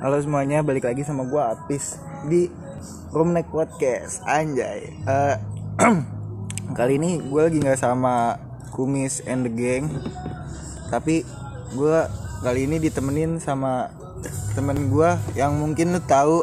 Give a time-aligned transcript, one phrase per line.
[0.00, 2.48] Halo semuanya, balik lagi sama gua Apis di
[3.12, 4.24] Room Neck Podcast.
[4.24, 4.96] Anjay.
[4.96, 5.36] Eh,
[6.78, 8.40] kali ini gue lagi nggak sama
[8.72, 9.92] Kumis and the Gang,
[10.88, 11.20] tapi
[11.76, 12.08] gua
[12.40, 13.92] kali ini ditemenin sama
[14.56, 16.40] temen gua yang mungkin lu tahu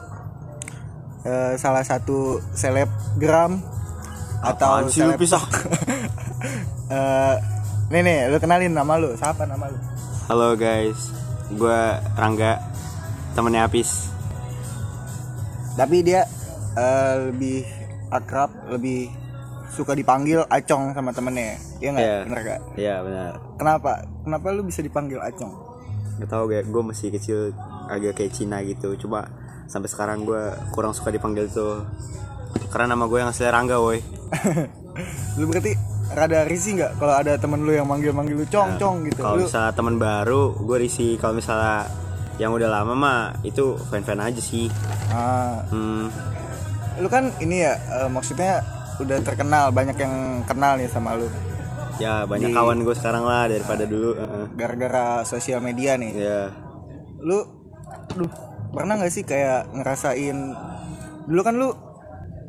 [1.26, 3.58] eh, salah satu selebgram
[4.46, 5.44] atau Apaan sih lu seleb- pisah?
[6.88, 7.36] Eh,
[7.92, 9.76] nih nih, lu kenalin nama lu, siapa nama lu?
[10.32, 11.12] Halo guys,
[11.52, 11.82] gue
[12.16, 12.64] Rangga,
[13.38, 14.10] temennya Apis.
[15.76, 16.26] tapi dia
[16.74, 17.62] eh, lebih
[18.10, 19.14] akrab lebih
[19.70, 22.18] suka dipanggil acong sama temennya ya nggak Iya.
[22.24, 23.32] bener gak Iya benar.
[23.56, 23.92] kenapa
[24.24, 25.54] kenapa lu bisa dipanggil acong
[26.18, 27.54] Gak tau gak, gue masih kecil
[27.86, 28.98] agak kayak Cina gitu.
[28.98, 29.30] Cuma
[29.66, 30.42] sampai sekarang gue
[30.74, 31.86] kurang suka dipanggil tuh.
[32.74, 34.02] Karena nama gue yang asli Rangga, woi.
[35.38, 35.78] lu berarti
[36.10, 39.38] rada risih nggak kalau ada temen lu yang manggil manggil lu cong cong gitu Kalau
[39.38, 41.22] misalnya teman baru, gue risih.
[41.22, 41.86] Kalau misalnya
[42.38, 44.70] yang udah lama mah itu fan-fan aja sih.
[45.10, 46.08] ah, Hmm,
[46.98, 48.62] lu kan ini ya eh, maksudnya
[48.98, 51.30] udah terkenal banyak yang kenal nih sama lu
[51.98, 54.14] ya banyak Di- kawan gue sekarang lah daripada dulu.
[54.54, 56.42] Gara-gara sosial media nih Ya,
[57.20, 57.42] lu
[58.12, 58.30] duh
[58.70, 60.38] pernah nggak sih kayak ngerasain
[61.26, 61.74] dulu kan lu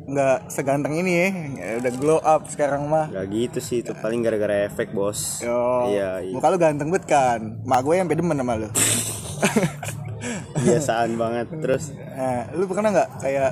[0.05, 1.11] nggak seganteng ini
[1.55, 3.81] ya udah glow up sekarang mah gak gitu sih.
[3.81, 5.37] Itu paling gara-gara efek bos.
[5.39, 6.33] Yo, Iya, iya.
[6.33, 8.69] muka lu ganteng banget kan mak gue yang demen sama lu
[10.65, 11.47] Biasaan banget.
[11.59, 13.51] Terus nah, lu pernah nggak kayak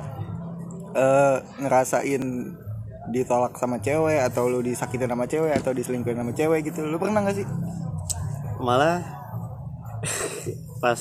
[0.96, 2.24] eh, ngerasain
[3.08, 7.24] ditolak sama cewek atau lu disakitin sama cewek atau diselingkuhin sama cewek gitu lu pernah
[7.24, 7.46] nggak sih
[8.60, 9.00] malah
[10.84, 11.00] pas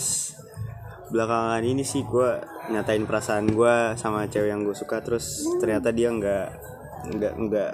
[1.11, 2.30] belakangan ini sih gue
[2.71, 6.47] nyatain perasaan gue sama cewek yang gue suka terus ternyata dia nggak
[7.15, 7.73] nggak nggak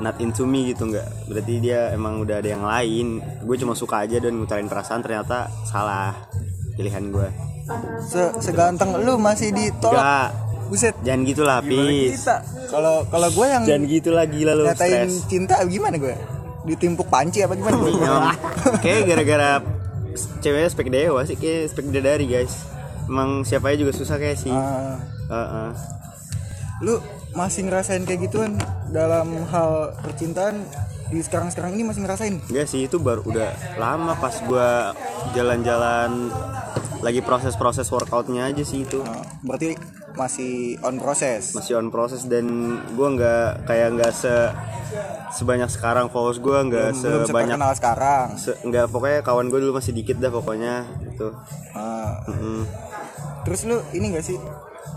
[0.00, 1.30] not into me gitu nggak.
[1.30, 3.22] Berarti dia emang udah ada yang lain.
[3.44, 6.14] Gue cuma suka aja dan ngutarin perasaan ternyata salah
[6.74, 7.28] pilihan gue.
[8.04, 10.30] Se seganteng lu masih ditolak nggak.
[10.64, 10.94] Buset.
[11.04, 12.24] Jangan gitulah pis.
[12.72, 15.28] kalau kalau gue yang jangan gitulah gila lo nyatain stres.
[15.28, 16.16] cinta gimana gue?
[16.64, 17.92] Ditimpuk panci apa gimana gue?
[17.92, 18.24] Nyom.
[18.84, 19.50] kayak gara-gara
[20.40, 22.64] ceweknya spek dewa sih kayak spek dari guys.
[23.04, 24.48] Emang siapa aja juga susah kayak sih.
[24.48, 24.96] Ah,
[25.28, 25.70] Heeh.
[26.82, 26.98] lu
[27.34, 28.54] masih ngerasain kayak gituan
[28.88, 30.62] dalam hal percintaan
[31.04, 32.34] di sekarang sekarang ini masih ngerasain?
[32.48, 34.94] Enggak sih itu baru udah lama pas gua
[35.34, 36.30] jalan-jalan
[37.04, 39.04] lagi proses-proses workoutnya aja sih itu.
[39.04, 39.76] Ah, berarti
[40.14, 41.52] masih on proses?
[41.52, 42.46] Masih on proses dan
[42.94, 44.34] gua nggak kayak nggak se
[45.34, 48.26] sebanyak sekarang followers gua nggak belum sebanyak terkenal sekarang.
[48.38, 51.28] se, nggak pokoknya kawan gue dulu masih dikit dah pokoknya itu
[51.74, 52.62] Ah, Mm-mm.
[53.42, 54.38] terus lu ini gak sih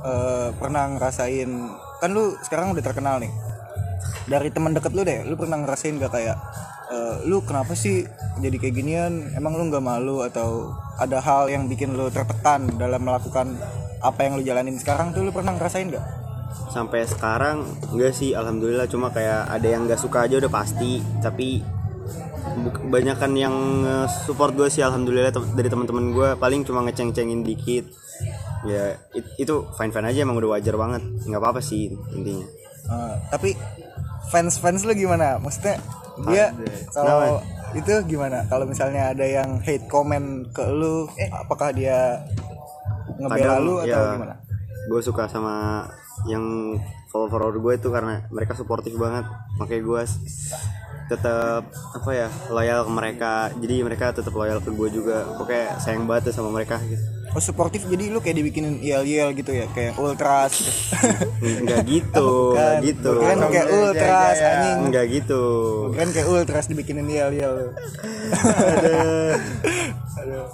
[0.06, 1.50] eh, pernah ngerasain
[1.98, 3.32] kan lu sekarang udah terkenal nih.
[4.28, 6.38] Dari teman deket lu deh lu pernah ngerasain gak kayak
[6.92, 8.06] eh, lu kenapa sih
[8.40, 9.14] jadi kayak ginian?
[9.34, 13.56] Emang lu nggak malu atau ada hal yang bikin lu tertekan dalam melakukan
[14.04, 14.78] apa yang lu jalanin?
[14.78, 16.06] Sekarang tuh lu pernah ngerasain gak
[16.68, 18.86] sampai sekarang enggak sih alhamdulillah.
[18.88, 21.02] Cuma kayak ada yang nggak suka aja udah pasti.
[21.24, 21.78] Tapi
[22.58, 23.56] kebanyakan yang
[24.26, 27.86] support gue sih alhamdulillah dari teman-teman gue paling cuma ngeceng-cengin dikit
[28.66, 31.04] ya it- itu fine fine aja emang udah wajar banget.
[31.28, 32.48] Nggak apa apa sih intinya.
[32.88, 33.50] Eh, tapi
[34.32, 35.38] fans fans lu gimana?
[35.38, 35.78] Maksudnya
[36.32, 36.50] dia
[36.90, 37.44] kalau
[37.76, 38.48] itu gimana?
[38.48, 42.24] Kalau misalnya ada yang hate comment ke lu apakah dia
[43.20, 44.36] ngebela lu atau gimana?
[44.88, 45.84] gue ya, suka sama
[46.32, 46.72] yang
[47.12, 49.28] follow follower gue itu karena mereka suportif banget.
[49.60, 50.02] Makanya gue
[51.08, 56.04] tetap apa ya loyal ke mereka jadi mereka tetap loyal ke gue juga pokoknya sayang
[56.04, 60.00] banget tuh sama mereka gitu Oh supportif jadi lu kayak dibikinin yel-yel gitu ya kayak
[60.00, 61.44] ultras gitu.
[61.44, 62.88] Enggak gitu, enggak Bukan.
[62.88, 63.12] gitu.
[63.14, 64.78] Kirain kayak ultras anjing.
[64.80, 65.44] Enggak gitu.
[65.92, 67.76] Kan kayak ultras dibikinin yel-yel.
[70.18, 70.48] Aduh.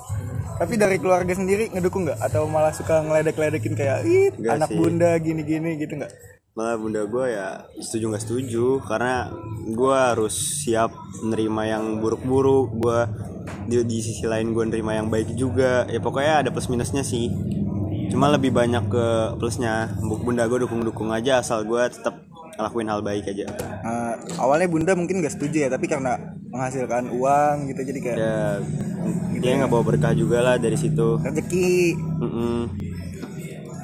[0.54, 4.78] Tapi dari keluarga sendiri ngedukung nggak atau malah suka ngeledek-ledekin kayak ih Nggak anak sih.
[4.78, 6.12] bunda gini-gini gitu nggak?
[6.54, 9.26] Malah bunda gue ya setuju nggak setuju karena
[9.66, 10.94] gue harus siap
[11.26, 12.78] nerima yang buruk-buruk.
[12.78, 13.00] Gue
[13.66, 15.90] di, di sisi lain gue nerima yang baik juga.
[15.90, 17.34] Ya pokoknya ada plus minusnya sih.
[18.14, 19.06] Cuma lebih banyak ke
[19.36, 19.98] plusnya.
[19.98, 22.22] Bu- Bunda gue dukung-dukung aja asal gue tetap
[22.54, 23.50] ngelakuin hal baik aja.
[23.82, 26.22] Nah, awalnya bunda mungkin nggak setuju ya tapi karena
[26.54, 28.38] menghasilkan uang gitu jadi kayak Ya
[29.34, 31.18] dia nggak bawa berkah juga lah dari situ.
[31.18, 31.98] rezeki.
[32.22, 32.93] Mm-mm.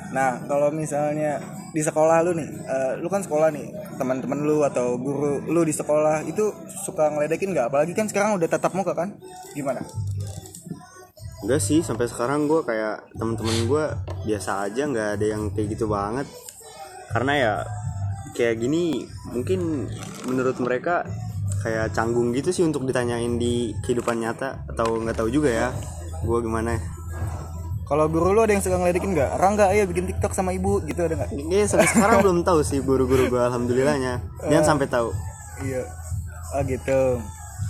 [0.09, 1.37] Nah, kalau misalnya
[1.69, 3.69] di sekolah lu nih, eh, lu kan sekolah nih,
[4.01, 6.49] teman-teman lu atau guru lu di sekolah itu
[6.85, 7.69] suka ngeledekin nggak?
[7.69, 9.13] Apalagi kan sekarang udah tatap muka kan?
[9.53, 9.85] Gimana?
[11.45, 13.83] Enggak sih, sampai sekarang gue kayak temen-temen gue
[14.27, 16.25] biasa aja nggak ada yang kayak gitu banget.
[17.13, 17.53] Karena ya
[18.33, 19.89] kayak gini mungkin
[20.25, 21.05] menurut mereka
[21.59, 25.67] kayak canggung gitu sih untuk ditanyain di kehidupan nyata atau nggak tahu juga ya
[26.23, 26.79] gue gimana
[27.89, 29.31] kalau guru lu ada yang suka ngeledekin nggak?
[29.35, 31.29] Rangga ayo bikin tiktok sama ibu gitu ada nggak?
[31.31, 34.21] Kayaknya sampai sekarang belum tahu sih guru-guru gue alhamdulillahnya.
[34.43, 35.09] Jangan sampai tahu.
[35.59, 35.83] Iya.
[36.51, 37.17] Ah gitu.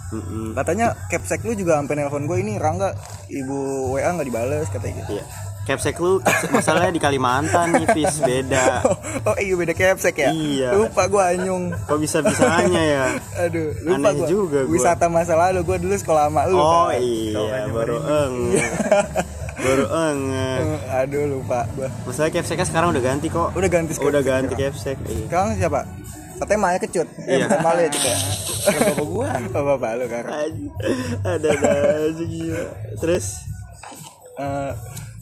[0.10, 0.57] Mm-mm.
[0.57, 2.98] katanya capsek lu juga sampai nelpon gue ini Rangga
[3.30, 3.57] ibu
[3.94, 5.16] WA nggak dibales katanya gitu.
[5.16, 5.25] Iya.
[5.62, 8.81] Capsek lu capsek- masalahnya di Kalimantan nih Fis beda.
[9.30, 10.33] Oh iya beda capsek ya?
[10.33, 10.69] Iya.
[10.74, 13.06] lupa gue anyung kok bisa bisanya ya?
[13.39, 14.27] Aduh lupa Aneh gua.
[14.27, 14.74] juga gua.
[14.74, 16.98] wisata masa lalu gue dulu sekolah sama lu oh kan.
[16.98, 18.33] iya baru eng
[19.59, 21.89] baru eng Eh, aduh lupa gua.
[22.07, 23.51] Masalah capseknya sekarang udah ganti kok.
[23.53, 24.11] Udah ganti sekarang.
[24.15, 25.25] udah ganti capsek iya.
[25.27, 25.81] sekarang siapa?
[26.39, 27.07] Katanya Maya kecut.
[27.27, 27.45] Eh Iya.
[27.51, 28.11] bukan Maya juga
[28.69, 29.27] bapak gua.
[29.51, 30.23] Bapak lu kan
[31.23, 31.71] ada ada
[32.07, 32.63] aja gila.
[33.00, 33.25] Terus?
[34.39, 34.71] Eh,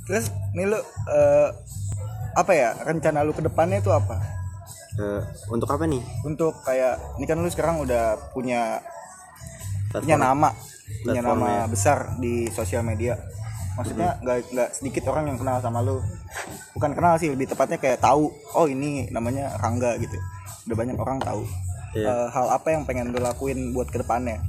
[0.06, 0.80] terus nih lu
[1.10, 1.50] eh,
[2.38, 2.70] apa ya?
[2.86, 4.22] Rencana lu ke depannya itu apa?
[4.98, 6.02] Eh, untuk apa nih?
[6.22, 8.82] Untuk kayak ini kan lu sekarang udah punya
[9.90, 10.22] punya Platform.
[10.22, 10.50] nama.
[11.04, 11.66] Punya nama ya.
[11.68, 13.18] besar di sosial media
[13.78, 16.02] maksudnya nggak nggak sedikit orang yang kenal sama lu.
[16.74, 20.18] Bukan kenal sih lebih tepatnya kayak tahu oh ini namanya Rangga gitu.
[20.68, 21.46] Udah banyak orang tahu.
[21.94, 22.10] Iya.
[22.10, 24.42] Eh, hal apa yang pengen lu lakuin buat ke depannya?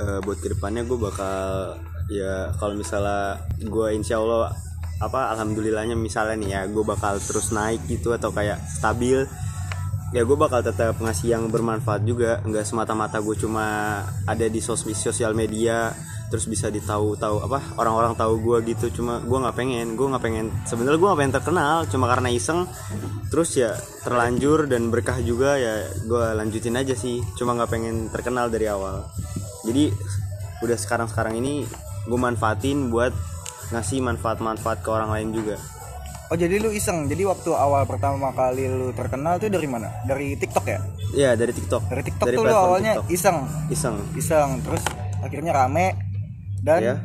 [0.00, 1.76] Eh, buat ke depannya gue bakal
[2.12, 4.52] ya kalau misalnya gue insya Allah
[5.00, 9.24] apa alhamdulillahnya misalnya nih ya gue bakal terus naik gitu atau kayak stabil
[10.10, 12.42] ya gue bakal tetap ngasih yang bermanfaat juga.
[12.42, 15.94] Nggak semata-mata gue cuma ada di sos sosial media
[16.30, 19.02] terus bisa ditahu tahu apa orang-orang tahu gue gitu.
[19.02, 22.70] Cuma gue nggak pengen gue nggak pengen sebenarnya gue nggak pengen terkenal cuma karena iseng.
[23.28, 23.74] Terus ya
[24.06, 27.20] terlanjur dan berkah juga ya gue lanjutin aja sih.
[27.34, 29.10] Cuma nggak pengen terkenal dari awal.
[29.66, 29.90] Jadi
[30.62, 31.66] udah sekarang sekarang ini
[32.06, 33.12] gue manfaatin buat
[33.74, 35.58] ngasih manfaat-manfaat ke orang lain juga.
[36.30, 37.10] Oh jadi lu iseng.
[37.10, 39.90] Jadi waktu awal pertama kali lu terkenal tuh dari mana?
[40.06, 40.78] Dari TikTok ya?
[41.10, 41.90] Ya dari TikTok.
[41.90, 43.10] Dari TikTok tuh lu awalnya TikTok.
[43.10, 43.38] iseng.
[43.66, 43.96] Iseng.
[44.14, 44.50] Iseng.
[44.62, 44.82] Terus
[45.26, 46.09] akhirnya rame
[46.60, 46.96] dan Iya.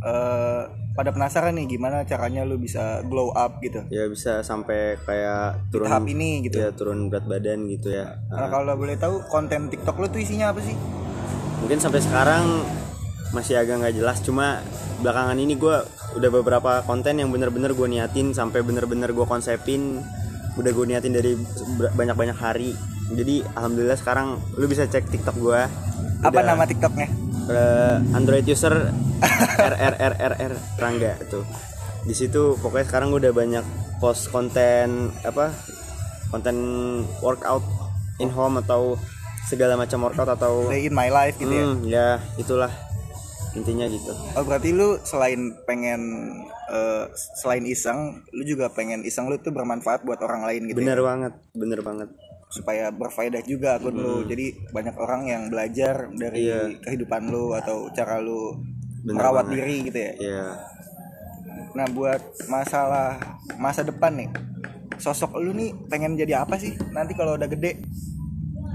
[0.00, 3.86] eh, pada penasaran nih gimana caranya lu bisa glow up gitu?
[3.88, 6.56] Ya bisa sampai kayak di turun tahap ini gitu.
[6.60, 8.18] ya turun berat badan gitu ya.
[8.28, 10.74] Nah, kalau boleh tahu konten TikTok lu tuh isinya apa sih?
[11.62, 12.44] Mungkin sampai sekarang
[13.30, 14.58] masih agak nggak jelas cuma
[15.00, 15.76] belakangan ini gue
[16.18, 20.02] udah beberapa konten yang bener-bener gue niatin sampai bener-bener gue konsepin
[20.58, 21.38] udah gue niatin dari
[21.94, 22.74] banyak-banyak hari.
[23.10, 25.60] Jadi alhamdulillah sekarang lu bisa cek TikTok gue
[26.20, 27.29] apa nama TikToknya
[28.14, 28.90] Android user
[29.58, 31.40] RRRRR Rangga itu.
[32.06, 33.64] Di situ pokoknya sekarang gue udah banyak
[34.00, 35.52] post konten apa
[36.32, 36.56] konten
[37.20, 37.62] workout
[38.22, 38.96] in home atau
[39.50, 41.64] segala macam workout atau Day in my life gitu ya?
[41.66, 42.08] Hmm, ya
[42.38, 42.72] itulah
[43.52, 44.14] intinya gitu.
[44.38, 46.00] Oh berarti lu selain pengen
[46.70, 47.04] eh,
[47.42, 50.86] selain iseng lu juga pengen iseng lu tuh bermanfaat buat orang lain gitu ya?
[50.86, 52.08] bener banget bener banget
[52.50, 54.26] supaya berfaedah juga akun lu.
[54.26, 56.82] Jadi banyak orang yang belajar dari Iya.
[56.82, 58.58] kehidupan lu atau cara lu
[59.06, 59.54] Bener merawat banget.
[59.62, 60.12] diri gitu ya.
[60.18, 60.46] Ya
[61.70, 62.18] Nah buat
[62.50, 63.16] masalah
[63.54, 64.30] masa depan nih
[65.00, 66.76] Sosok lu nih pengen jadi apa sih?
[66.92, 67.80] Nanti kalau udah gede.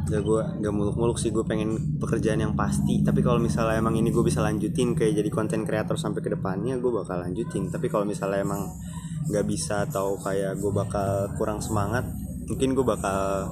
[0.09, 3.05] Ya gue nggak muluk-muluk sih gue pengen pekerjaan yang pasti.
[3.05, 6.81] Tapi kalau misalnya emang ini gue bisa lanjutin kayak jadi konten kreator sampai ke depannya
[6.81, 7.69] gue bakal lanjutin.
[7.69, 8.65] Tapi kalau misalnya emang
[9.29, 12.05] nggak bisa atau kayak gue bakal kurang semangat
[12.45, 13.49] mungkin gue bakal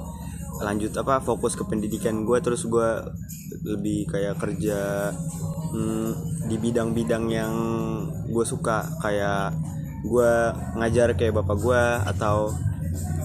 [0.61, 2.89] lanjut apa fokus ke pendidikan gue terus gue
[3.65, 5.09] lebih kayak kerja
[5.73, 6.09] hmm,
[6.45, 7.53] di bidang-bidang yang
[8.29, 8.85] gue suka.
[9.01, 9.57] Kayak
[10.03, 10.33] gue
[10.77, 12.53] ngajar kayak bapak gue atau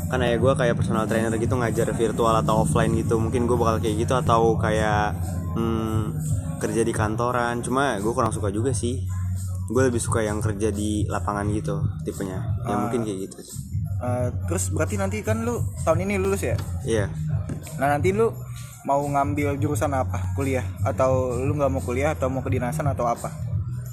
[0.09, 3.21] kan ya gue kayak personal trainer gitu ngajar virtual atau offline gitu.
[3.21, 5.12] Mungkin gue bakal kayak gitu atau kayak
[5.53, 6.17] hmm,
[6.62, 7.61] kerja di kantoran.
[7.61, 9.05] Cuma gue kurang suka juga sih.
[9.69, 11.76] Gue lebih suka yang kerja di lapangan gitu
[12.09, 12.41] tipenya.
[12.64, 13.68] Ya mungkin kayak gitu
[13.99, 16.57] Eh, Terus berarti nanti kan lu tahun ini lulus ya?
[16.87, 17.07] Iya.
[17.83, 18.31] Nah nanti lu
[18.87, 20.33] mau ngambil jurusan apa?
[20.38, 20.62] Kuliah?
[20.87, 23.35] Atau lu nggak mau kuliah atau mau kedinasan atau apa?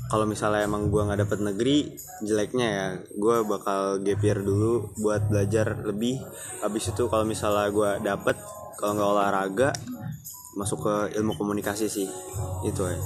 [0.06, 1.78] Kalau misalnya emang gue nggak dapet negeri
[2.22, 6.22] jeleknya ya gue bakal gap year dulu buat belajar lebih.
[6.62, 8.38] Habis itu kalau misalnya gue dapet
[8.78, 9.70] kalau nggak olahraga
[10.54, 12.08] masuk ke ilmu komunikasi sih
[12.62, 12.98] itu ya.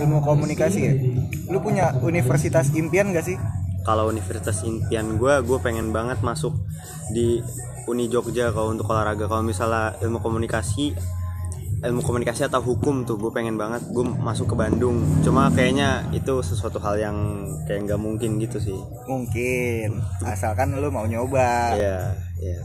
[0.00, 0.94] Ilmu komunikasi ya?
[1.52, 3.38] Lu punya universitas impian gak sih
[3.90, 6.54] kalau universitas impian gue gue pengen banget masuk
[7.10, 7.42] di
[7.90, 9.26] Uni Jogja kalau untuk olahraga.
[9.26, 10.94] Kalau misalnya ilmu komunikasi
[11.80, 13.82] ilmu komunikasi atau hukum tuh gue pengen banget.
[13.90, 15.02] Gue masuk ke Bandung.
[15.26, 17.16] Cuma kayaknya itu sesuatu hal yang
[17.66, 18.78] kayak nggak mungkin gitu sih.
[19.10, 19.98] Mungkin.
[20.22, 21.74] Asalkan lu mau nyoba.
[21.74, 22.62] Iya, iya.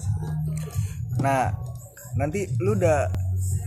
[1.25, 1.49] Nah,
[2.19, 3.09] nanti lu udah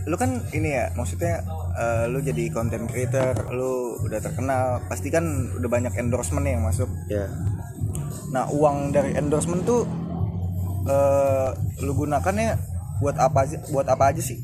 [0.05, 1.43] lu kan ini ya, maksudnya
[1.75, 6.65] eh, lu jadi content creator, lu udah terkenal, pasti kan udah banyak endorsement nih yang
[6.65, 6.89] masuk.
[7.07, 7.27] Ya,
[8.29, 9.83] Nah, uang dari endorsement tuh
[10.85, 11.49] eh
[11.81, 12.55] lu gunakannya
[12.99, 14.39] buat apa aja buat apa aja sih?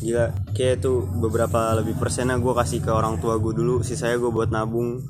[0.00, 0.32] gila.
[0.52, 4.48] Kayak tuh beberapa lebih persennya gue kasih ke orang tua gue dulu, sisanya gue buat
[4.48, 5.04] nabung.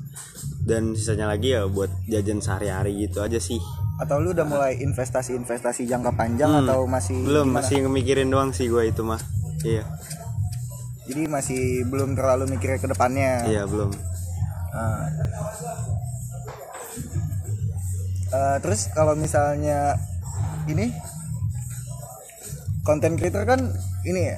[0.61, 3.57] dan sisanya lagi ya buat jajan sehari-hari gitu aja sih
[3.97, 7.25] atau lu udah mulai investasi-investasi jangka panjang atau masih Hmm.
[7.25, 7.57] belum gimana?
[7.57, 9.17] masih ngemikirin doang sih gue itu mah
[9.63, 9.83] iya.
[11.09, 13.45] Jadi masih belum terlalu mikirnya ke depannya.
[13.49, 13.91] Iya belum.
[14.71, 15.05] Ah.
[18.31, 19.99] Eh, terus kalau misalnya
[20.71, 20.95] ini
[22.87, 23.59] konten creator kan
[24.07, 24.37] ini ya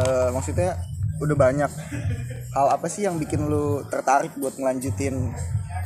[0.00, 0.80] eh, maksudnya
[1.20, 1.70] udah banyak.
[2.54, 5.34] Hal apa sih yang bikin lu tertarik buat ngelanjutin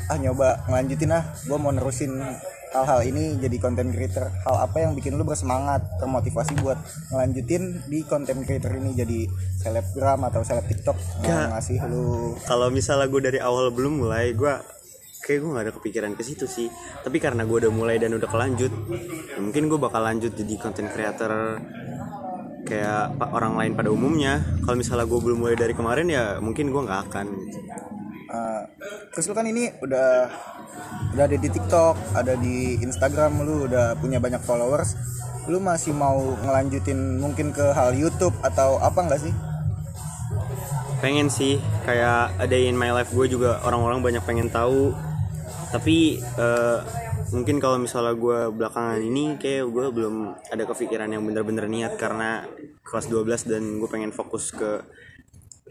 [0.09, 2.17] ah nyoba ngelanjutin ah gue mau nerusin
[2.73, 4.29] hal-hal ini jadi konten creator.
[4.45, 6.79] Hal apa yang bikin lu bersemangat termotivasi buat
[7.13, 8.93] ngelanjutin di konten creator ini?
[8.97, 9.19] Jadi
[9.61, 12.37] selebgram atau seleb tiktok yang ngasih lu?
[12.45, 14.53] kalau misalnya gue dari awal belum mulai gue
[15.25, 16.69] kayak gue gak ada kepikiran ke situ sih.
[17.05, 18.73] Tapi karena gue udah mulai dan udah kelanjut
[19.35, 21.61] ya mungkin gue bakal lanjut jadi content creator
[22.69, 24.45] kayak orang lain pada umumnya.
[24.65, 27.59] Kalau misalnya gue belum mulai dari kemarin ya mungkin gue nggak akan gitu.
[28.29, 28.63] Uh,
[29.13, 30.29] terus lu kan ini udah
[31.17, 34.95] udah ada di TikTok, ada di Instagram, lu udah punya banyak followers.
[35.49, 39.35] Lu masih mau ngelanjutin mungkin ke hal YouTube atau apa enggak sih?
[40.99, 44.91] pengen sih kayak ada in my life gue juga orang-orang banyak pengen tahu
[45.71, 46.79] tapi eh,
[47.31, 52.43] mungkin kalau misalnya gue belakangan ini kayak gue belum ada kepikiran yang bener-bener niat karena
[52.83, 54.83] kelas 12 dan gue pengen fokus ke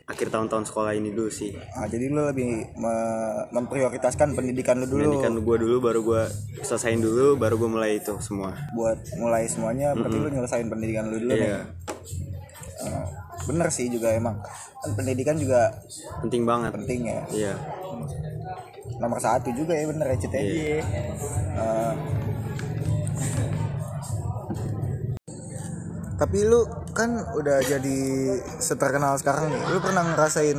[0.07, 5.03] akhir tahun-tahun sekolah ini dulu sih Ah, jadi lu lebih me- memprioritaskan pendidikan lu dulu
[5.19, 6.21] pendidikan gue dulu baru gue
[6.61, 9.91] selesaiin dulu baru gue mulai itu semua buat mulai semuanya.
[9.93, 11.43] Berarti lu nyelesain pendidikan lu dulu nih.
[11.45, 11.61] iya
[12.77, 13.09] Uh,
[13.43, 14.37] bener sih juga emang.
[14.77, 15.73] Kan pendidikan juga
[16.21, 17.21] penting banget penting ya.
[17.33, 17.53] iya
[18.97, 20.39] Nomor satu juga ya bener ya Cit ya.
[20.39, 20.77] Iya.
[21.51, 21.93] Uh,
[26.15, 26.65] tapi lu
[26.97, 27.99] kan udah jadi
[28.57, 29.61] seterkenal sekarang nih.
[29.69, 30.57] Lu pernah ngerasain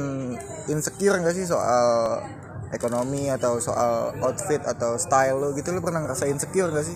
[0.71, 2.23] insecure gak sih soal
[2.71, 5.75] ekonomi atau soal outfit atau style lu gitu?
[5.75, 6.95] Lu pernah ngerasain insecure gak sih?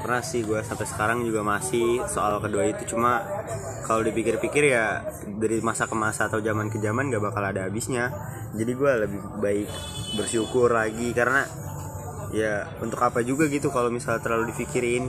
[0.00, 2.96] Pernah sih gue sampai sekarang juga masih soal kedua itu.
[2.96, 3.20] Cuma
[3.84, 8.08] kalau dipikir-pikir ya dari masa ke masa atau zaman ke zaman gak bakal ada habisnya.
[8.56, 9.68] Jadi gue lebih baik
[10.16, 11.44] bersyukur lagi karena
[12.34, 15.06] ya untuk apa juga gitu kalau misalnya terlalu dipikirin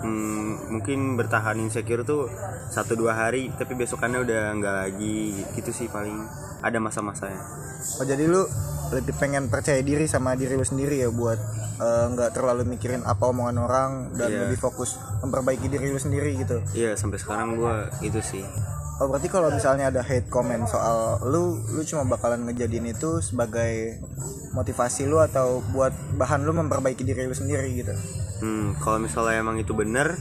[0.00, 2.28] hmm, mungkin bertahan insecure tuh
[2.68, 5.18] satu dua hari tapi besokannya udah nggak lagi
[5.54, 6.26] gitu sih paling
[6.60, 7.38] ada masa-masanya
[7.98, 8.42] oh jadi lu
[8.86, 11.38] lebih pengen percaya diri sama diri lu sendiri ya buat
[11.76, 14.40] eh, nggak terlalu mikirin apa omongan orang dan Iya.
[14.46, 18.46] lebih fokus memperbaiki diri lu sendiri gitu iya sampai sekarang gue itu sih
[18.96, 24.00] Oh berarti kalau misalnya ada hate comment soal lu, lu cuma bakalan ngejadiin itu sebagai
[24.56, 27.92] motivasi lu atau buat bahan lu memperbaiki diri lu sendiri gitu.
[28.40, 30.16] Hmm, kalau misalnya emang itu bener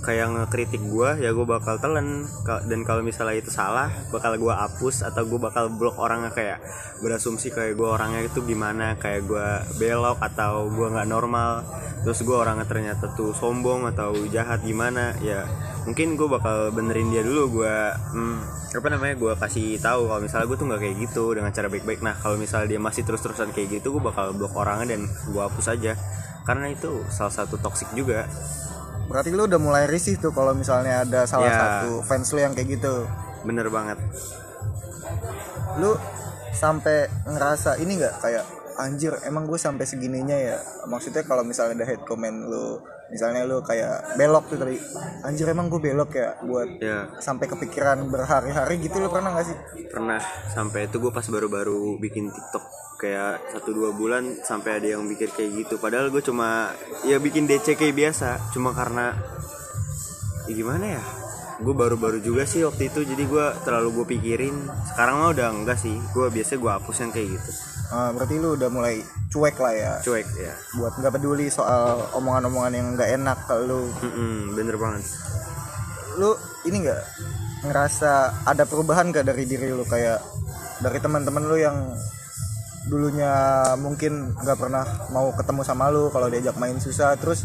[0.00, 5.04] kayak ngekritik gua ya gue bakal telan dan kalau misalnya itu salah bakal gua hapus
[5.04, 6.58] atau gue bakal blok orangnya kayak
[7.04, 11.64] berasumsi kayak gue orangnya itu gimana kayak gua belok atau gua nggak normal.
[12.00, 15.44] Terus gue orangnya ternyata tuh sombong atau jahat gimana ya
[15.84, 18.38] mungkin gue bakal benerin dia dulu gua hmm,
[18.72, 22.00] apa namanya gua kasih tahu kalau misalnya gue tuh nggak kayak gitu dengan cara baik-baik.
[22.00, 25.76] Nah kalau misalnya dia masih terus-terusan kayak gitu gue bakal blok orangnya dan gua hapus
[25.76, 25.92] aja
[26.42, 28.24] karena itu salah satu toxic juga
[29.06, 31.58] Berarti lu udah mulai risih tuh kalau misalnya ada salah Ya.
[31.58, 33.10] satu fans lu yang kayak gitu.
[33.42, 33.98] bener banget
[35.78, 35.98] Lu
[36.50, 38.44] sampai ngerasa ini nggak kayak
[38.76, 40.56] anjir emang gue sampai segininya ya.
[40.86, 42.78] Maksudnya kalau misalnya ada hate comment lu
[43.10, 44.78] misalnya lu kayak belok tuh tadi.
[45.26, 47.10] Anjir emang gue belok ya buat ya.
[47.18, 49.56] sampai kepikiran berhari-hari gitu lu pernah gak sih?
[49.90, 50.22] Pernah.
[50.50, 52.64] Sampai itu gue pas baru-baru bikin TikTok
[53.00, 55.74] kayak satu dua bulan sampai ada yang bikin kayak gitu.
[55.76, 56.72] Padahal gue cuma
[57.04, 58.38] ya bikin DC kayak biasa.
[58.54, 59.12] Cuma karena
[60.48, 61.19] ya gimana ya
[61.60, 64.56] gue baru-baru juga sih waktu itu jadi gue terlalu gue pikirin.
[64.88, 65.92] Sekarang mah udah enggak sih.
[66.16, 67.50] Gue biasa gue hapus yang kayak gitu.
[67.90, 69.92] Ah, berarti lu udah mulai cuek lah ya?
[70.00, 70.54] Cuek ya.
[70.80, 73.92] Buat nggak peduli soal omongan-omongan yang nggak enak ke lu.
[74.00, 75.04] Mm-mm, bener banget.
[76.16, 76.32] Lu
[76.64, 77.02] ini nggak
[77.60, 79.84] ngerasa ada perubahan gak dari diri lu?
[79.84, 80.24] Kayak
[80.80, 81.76] dari teman-teman lu yang
[82.88, 83.30] dulunya
[83.76, 87.44] mungkin nggak pernah mau ketemu sama lu kalau diajak main susah terus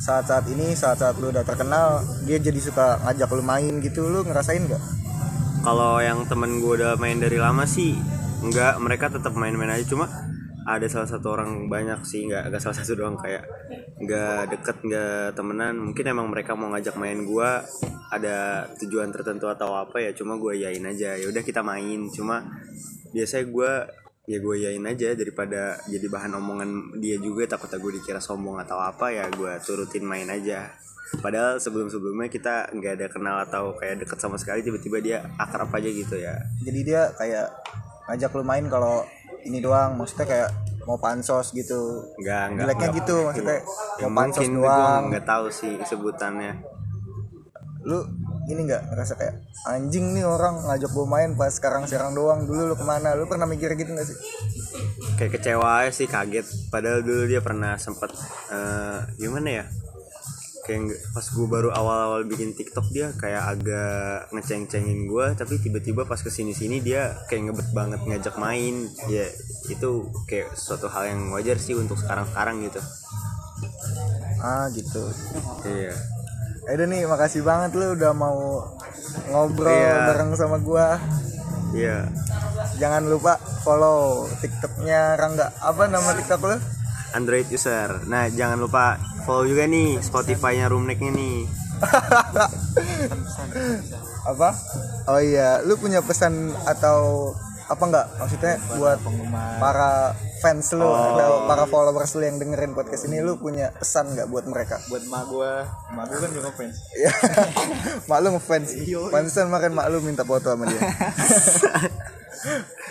[0.00, 4.06] saat-saat ini saat-saat lu udah terkenal dia jadi suka ngajak lu main gitu.
[4.08, 4.82] Lu ngerasain nggak?
[5.64, 7.96] Kalau yang temen gue udah main dari lama sih
[8.44, 9.84] enggak mereka tetap main-main aja.
[9.88, 10.06] Cuma
[10.64, 13.16] ada salah satu orang banyak sih nggak nggak salah satu doang.
[13.16, 13.48] Kayak
[14.00, 15.74] nggak deket nggak temenan.
[15.80, 17.50] Mungkin emang mereka mau ngajak main gue
[18.12, 20.12] ada tujuan tertentu atau apa ya.
[20.12, 21.16] Cuma gue yain aja.
[21.16, 22.12] Ya udah kita main.
[22.12, 22.44] Cuma
[23.16, 23.72] biasanya gue
[24.24, 28.80] ya gue yain aja daripada jadi bahan omongan dia juga takut gue dikira sombong atau
[28.80, 30.72] apa ya gue turutin main aja
[31.20, 35.68] padahal sebelum sebelumnya kita nggak ada kenal atau kayak deket sama sekali tiba-tiba dia akrab
[35.70, 37.46] aja gitu ya jadi dia kayak
[38.08, 39.04] ngajak lu main kalau
[39.44, 40.48] ini doang maksudnya kayak
[40.84, 42.64] mau pansos gitu Enggak, enggak.
[42.64, 43.58] jeleknya gitu maksudnya
[43.94, 46.52] Ya, mau pansos mungkin doang nggak tahu sih sebutannya.
[47.84, 48.00] lu
[48.44, 49.34] ini nggak ngerasa kayak
[49.64, 53.24] anjing nih orang ngajak gue main pas sekarang sekarang doang dulu lu ke mana lu
[53.24, 54.18] pernah mikir gitu gak sih
[55.14, 56.42] Kayak kecewa aja sih kaget.
[56.68, 58.10] Padahal dulu dia pernah sempet
[58.50, 59.64] eh, gimana ya?
[60.66, 66.02] Kayak nggak- pas gue baru awal-awal bikin TikTok dia kayak agak ngeceng-cengin gue, tapi tiba-tiba
[66.02, 68.90] pas ke sini-sini dia kayak ngebet banget ngajak main.
[69.06, 69.30] Ya
[69.70, 69.90] itu
[70.26, 72.80] kayak suatu hal yang wajar sih untuk sekarang-sekarang gitu.
[74.42, 75.00] ah gitu
[75.64, 75.94] Iya.
[76.64, 78.64] Eh udah nih makasih banget lu udah mau
[79.28, 80.08] ngobrol Iya.
[80.08, 80.96] bareng sama gua
[81.70, 82.08] Iya.
[82.76, 86.56] jangan lupa follow tiktoknya Rangga apa nama tiktok lu
[87.12, 88.02] Android user.
[88.06, 91.46] Nah, jangan lupa follow juga nih Spotify-nya Roomneck-nya nih.
[94.24, 94.56] apa
[95.04, 96.32] oh iya lu punya pesan
[96.64, 97.30] atau
[97.66, 98.96] apa enggak maksudnya buat
[99.58, 104.28] para fans lu atau para followers lu yang dengerin podcast ini lu punya pesan nggak
[104.28, 104.76] buat mereka?
[104.92, 105.64] Buat mak gua.
[105.96, 107.12] Mak gua kan juga fans ya
[108.12, 108.68] mak lu ngefans?
[109.08, 110.80] Pantesan makan mak lu minta foto sama dia.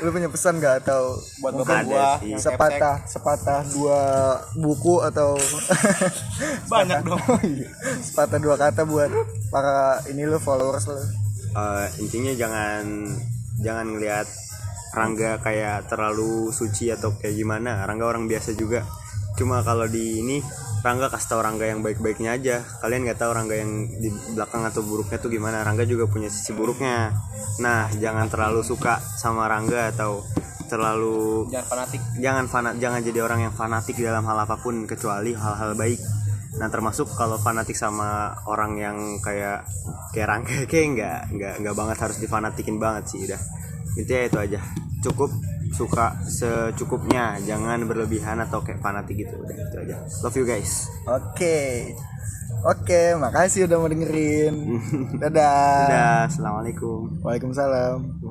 [0.01, 0.81] Lu punya pesan nggak?
[0.81, 2.33] Atau buat bapak gua sih.
[2.41, 4.01] sepatah sepatah dua
[4.57, 5.37] buku atau
[6.73, 7.21] banyak dong.
[8.09, 9.13] Sepatah dua kata buat
[9.53, 10.97] para ini lu followers lu.
[11.53, 13.13] Eh, intinya jangan
[13.61, 14.25] jangan ngelihat
[14.93, 17.83] Rangga kayak terlalu suci atau kayak gimana.
[17.89, 18.85] Rangga orang biasa juga.
[19.33, 20.37] Cuma kalau di ini
[20.85, 22.61] Rangga kasih tau Rangga yang baik-baiknya aja.
[22.79, 25.65] Kalian nggak tahu Rangga yang di belakang atau buruknya tuh gimana.
[25.65, 27.09] Rangga juga punya sisi buruknya.
[27.57, 30.21] Nah, jangan terlalu suka sama Rangga atau
[30.73, 35.37] terlalu jangan fanatik jangan fanat jangan jadi orang yang fanatik dalam hal apa pun kecuali
[35.37, 36.01] hal-hal baik
[36.57, 39.65] nah termasuk kalau fanatik sama orang yang kayak
[40.13, 43.41] kayak Rangga kayak nggak nggak nggak banget harus difanatikin banget sih udah
[43.99, 44.59] intinya itu aja.
[45.03, 45.29] Cukup
[45.73, 47.37] suka secukupnya.
[47.43, 49.35] Jangan berlebihan atau kayak fanatik gitu.
[49.41, 49.95] Udah itu aja.
[50.23, 50.87] Love you guys.
[51.09, 51.91] Oke.
[52.63, 54.55] Oke makasih udah mau dengerin.
[55.21, 55.87] Dadah.
[55.89, 57.19] Udah assalamualaikum.
[57.19, 58.23] Waalaikumsalam